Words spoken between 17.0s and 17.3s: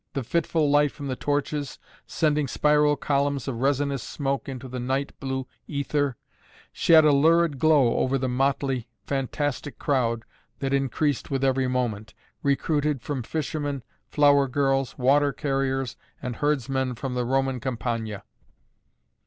the